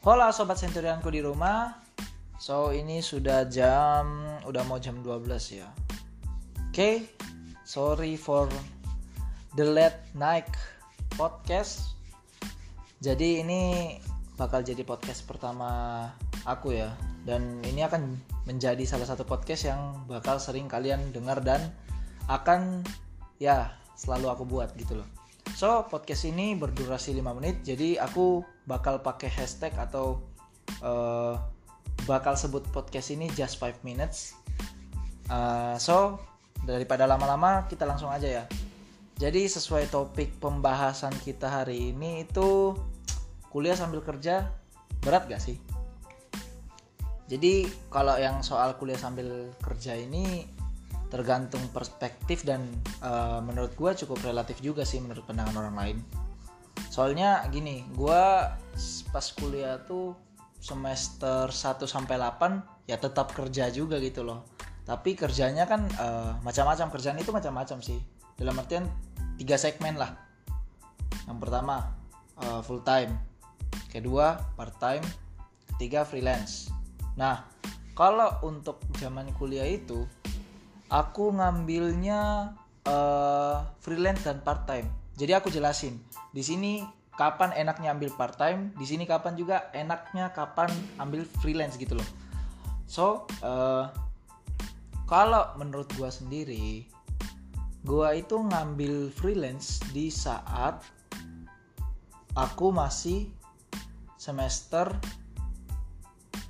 [0.00, 1.76] Hola sobat senturianku di rumah.
[2.40, 5.68] So ini sudah jam udah mau jam 12 ya.
[6.56, 6.94] Oke, okay,
[7.68, 8.48] sorry for
[9.60, 10.48] the late night
[11.20, 11.92] podcast.
[13.04, 13.60] Jadi ini
[14.40, 16.08] bakal jadi podcast pertama
[16.48, 16.96] aku ya
[17.28, 18.16] dan ini akan
[18.48, 21.76] menjadi salah satu podcast yang bakal sering kalian dengar dan
[22.24, 22.88] akan
[23.36, 25.19] ya selalu aku buat gitu loh.
[25.56, 30.24] So, podcast ini berdurasi 5 menit, jadi aku bakal pakai hashtag atau
[30.80, 31.36] uh,
[32.08, 34.32] bakal sebut podcast ini just 5 minutes.
[35.28, 36.16] Uh, so,
[36.64, 38.44] daripada lama-lama kita langsung aja ya.
[39.20, 42.72] Jadi sesuai topik pembahasan kita hari ini itu
[43.52, 44.48] kuliah sambil kerja
[45.04, 45.60] berat gak sih?
[47.28, 50.48] Jadi kalau yang soal kuliah sambil kerja ini
[51.10, 52.62] tergantung perspektif dan
[53.02, 55.98] uh, menurut gue cukup relatif juga sih menurut pandangan orang lain.
[56.88, 58.22] Soalnya gini gue
[59.10, 60.14] pas kuliah tuh
[60.62, 64.46] semester 1 sampai 8 ya tetap kerja juga gitu loh.
[64.86, 67.98] Tapi kerjanya kan uh, macam-macam kerjaan itu macam-macam sih.
[68.38, 68.86] Dalam artian
[69.34, 70.14] tiga segmen lah.
[71.26, 71.90] Yang pertama
[72.38, 73.18] uh, full time.
[73.90, 75.02] Kedua part time.
[75.74, 76.70] Ketiga freelance.
[77.18, 77.46] Nah
[77.98, 80.06] kalau untuk zaman kuliah itu
[80.90, 82.52] aku ngambilnya
[82.84, 84.90] uh, freelance dan part time.
[85.14, 85.96] Jadi aku jelasin
[86.34, 86.82] di sini
[87.14, 92.08] kapan enaknya ambil part time, di sini kapan juga enaknya kapan ambil freelance gitu loh.
[92.90, 93.86] So uh,
[95.06, 96.90] kalau menurut gua sendiri,
[97.86, 100.82] gua itu ngambil freelance di saat
[102.34, 103.30] aku masih
[104.16, 104.90] semester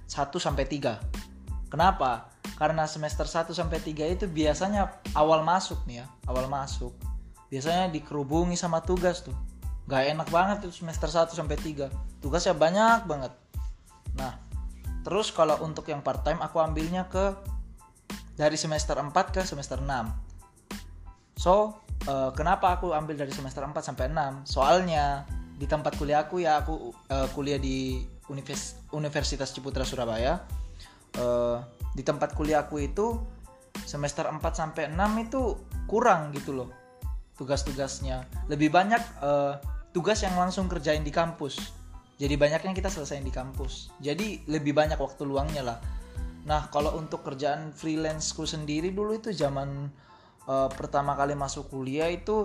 [0.07, 1.71] 1 sampai 3.
[1.71, 2.30] Kenapa?
[2.61, 6.93] Karena semester 1 sampai 3 itu biasanya awal masuk nih ya, awal masuk.
[7.49, 9.33] Biasanya dikerubungi sama tugas tuh.
[9.89, 11.89] Gak enak banget tuh semester 1 sampai 3.
[12.21, 13.33] Tugasnya banyak banget.
[14.13, 14.37] Nah,
[15.01, 17.33] terus kalau untuk yang part time aku ambilnya ke
[18.37, 21.41] dari semester 4 ke semester 6.
[21.41, 21.81] So,
[22.13, 24.45] uh, kenapa aku ambil dari semester 4 sampai 6?
[24.45, 25.25] Soalnya
[25.57, 30.45] di tempat kuliah aku ya aku uh, kuliah di Univers Universitas Ciputra Surabaya.
[31.17, 33.19] Uh, di tempat kuliahku itu
[33.87, 35.59] semester 4 sampai 6 itu
[35.91, 36.71] kurang gitu loh
[37.41, 38.29] tugas-tugasnya.
[38.53, 39.57] Lebih banyak uh,
[39.97, 41.73] tugas yang langsung kerjain di kampus.
[42.21, 43.89] Jadi banyaknya kita selesaiin di kampus.
[43.97, 45.79] Jadi lebih banyak waktu luangnya lah.
[46.45, 49.89] Nah, kalau untuk kerjaan freelanceku sendiri dulu itu zaman
[50.45, 52.45] uh, pertama kali masuk kuliah itu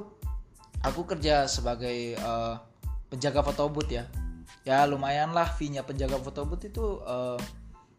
[0.80, 2.56] aku kerja sebagai uh,
[3.12, 4.08] penjaga photobooth ya.
[4.64, 7.36] Ya lumayan lah fee-nya penjaga photobooth itu uh,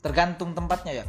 [0.00, 1.06] tergantung tempatnya ya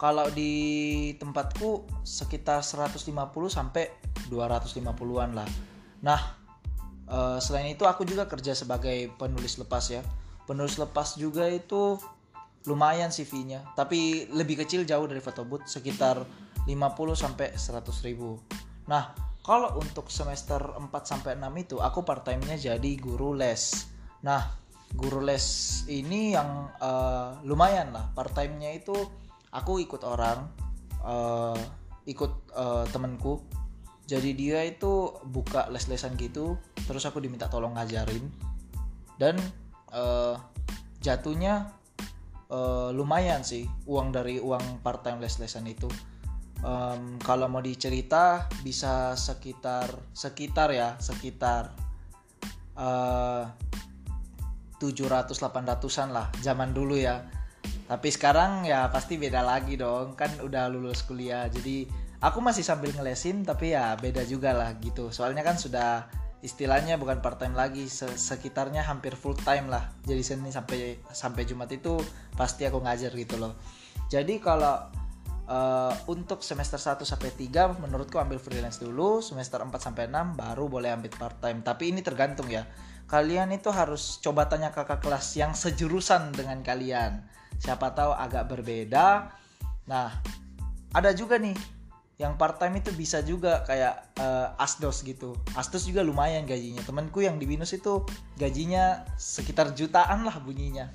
[0.00, 3.12] kalau di tempatku sekitar 150
[3.52, 3.84] sampai
[4.32, 5.44] 250-an lah.
[6.00, 6.20] Nah,
[7.04, 10.00] uh, selain itu aku juga kerja sebagai penulis lepas ya.
[10.48, 12.00] Penulis lepas juga itu
[12.64, 16.24] lumayan CV-nya, tapi lebih kecil jauh dari photobooth sekitar
[16.64, 16.72] 50
[17.12, 18.40] sampai 100 ribu.
[18.88, 19.12] Nah,
[19.44, 23.84] kalau untuk semester 4 sampai 6 itu aku part time-nya jadi guru les.
[24.24, 24.48] Nah,
[24.96, 25.44] guru les
[25.92, 28.08] ini yang uh, lumayan lah.
[28.16, 28.96] Part time-nya itu
[29.50, 30.46] aku ikut orang
[31.02, 31.58] uh,
[32.06, 33.42] ikut uh, temenku
[34.10, 38.26] jadi dia itu buka les-lesan gitu terus aku diminta tolong ngajarin.
[39.14, 39.38] Dan
[39.94, 40.34] uh,
[40.98, 41.70] jatuhnya
[42.50, 45.86] uh, lumayan sih uang dari uang part time les-lesan itu.
[46.66, 51.72] Um, kalau mau dicerita bisa sekitar sekitar ya sekitar
[52.76, 53.46] uh,
[54.76, 57.24] 700 800-an lah zaman dulu ya
[57.90, 60.14] tapi sekarang ya pasti beda lagi dong.
[60.14, 61.50] Kan udah lulus kuliah.
[61.50, 61.90] Jadi
[62.22, 65.10] aku masih sambil ngelesin tapi ya beda juga lah gitu.
[65.10, 66.06] Soalnya kan sudah
[66.38, 69.90] istilahnya bukan part time lagi sekitarnya hampir full time lah.
[70.06, 71.98] Jadi Senin sampai sampai Jumat itu
[72.38, 73.58] pasti aku ngajar gitu loh.
[74.06, 74.86] Jadi kalau
[75.50, 79.18] uh, untuk semester 1 sampai 3 menurutku ambil freelance dulu.
[79.18, 82.70] Semester 4 sampai 6 baru boleh ambil part time tapi ini tergantung ya.
[83.10, 89.28] Kalian itu harus coba tanya kakak kelas yang sejurusan dengan kalian siapa tahu agak berbeda.
[89.84, 90.08] Nah
[90.96, 91.54] ada juga nih
[92.20, 95.36] yang part time itu bisa juga kayak uh, asdos gitu.
[95.56, 96.84] Asdos juga lumayan gajinya.
[96.84, 98.04] Temanku yang di binus itu
[98.36, 100.92] gajinya sekitar jutaan lah bunyinya.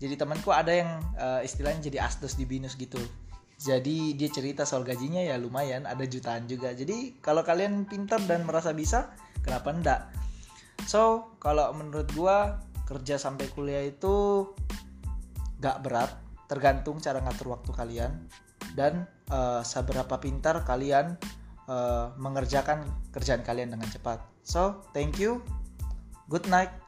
[0.00, 3.00] Jadi temanku ada yang uh, istilahnya jadi asdos di binus gitu.
[3.56, 6.72] Jadi dia cerita soal gajinya ya lumayan ada jutaan juga.
[6.72, 10.00] Jadi kalau kalian pintar dan merasa bisa kenapa enggak?
[10.88, 14.48] So kalau menurut gua kerja sampai kuliah itu
[15.58, 16.10] gak berat
[16.46, 18.12] tergantung cara ngatur waktu kalian.
[18.76, 21.16] Dan uh, seberapa pintar kalian
[21.66, 24.22] uh, mengerjakan kerjaan kalian dengan cepat.
[24.46, 25.42] So thank you.
[26.26, 26.85] Good night